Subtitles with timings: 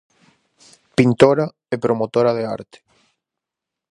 [0.97, 2.77] Pintora e promotora de arte.